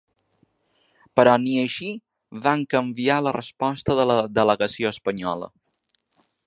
[1.19, 1.89] Però ni així
[2.47, 5.57] van canviar la resposta de la delegació espanyola.